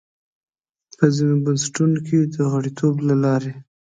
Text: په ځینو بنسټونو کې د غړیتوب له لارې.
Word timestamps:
په 0.97 1.05
ځینو 1.15 1.35
بنسټونو 1.45 1.97
کې 2.07 2.17
د 2.33 2.35
غړیتوب 2.51 2.95
له 3.07 3.15
لارې. 3.23 3.53